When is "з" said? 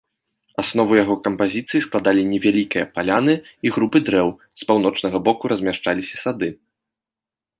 4.61-4.67